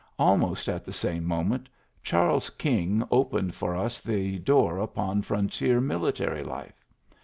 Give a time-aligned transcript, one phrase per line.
[0.17, 1.69] Almost at the same moment
[2.01, 6.83] Charles King opened for us the door upon frontier military life.